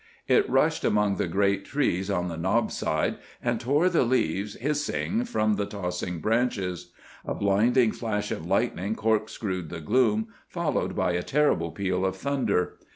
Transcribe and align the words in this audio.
It 0.27 0.49
rushed 0.49 0.83
among 0.83 1.17
the 1.17 1.27
great 1.27 1.63
trees 1.63 2.09
on 2.09 2.27
the 2.27 2.35
knob 2.35 2.71
side, 2.71 3.19
and 3.39 3.59
tore 3.61 3.87
the 3.87 4.01
leaves 4.01 4.55
hissing 4.55 5.25
from 5.25 5.57
the 5.57 5.67
tossing 5.67 6.17
branches. 6.21 6.91
A 7.23 7.35
blinding 7.35 7.91
flash 7.91 8.31
of 8.31 8.43
lightning 8.47 8.95
corkscrewed 8.95 9.69
the 9.69 9.79
gloom, 9.79 10.29
followed 10.47 10.95
by 10.95 11.11
a 11.11 11.21
terrible 11.21 11.69
peal 11.69 12.03
of 12.03 12.15
thunder. 12.15 12.77